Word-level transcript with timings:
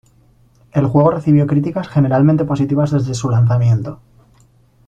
El 0.71 0.87
juego 0.87 1.11
recibió 1.11 1.45
críticas 1.45 1.87
generalmente 1.87 2.43
positivas 2.43 2.89
desde 2.89 3.13
su 3.13 3.29
lanzamiento. 3.29 3.99